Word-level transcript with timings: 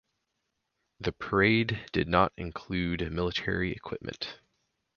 The 0.99 1.11
parade 1.11 1.79
did 1.91 2.07
not 2.07 2.33
include 2.35 3.11
military 3.13 3.71
equipment. 3.71 4.39